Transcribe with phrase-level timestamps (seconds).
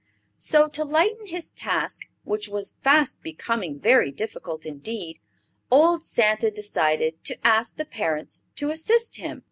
[0.39, 5.19] So, to lighten his task, which was fast becoming very difficult indeed,
[5.69, 9.39] old Santa decided to ask the parents to assist him.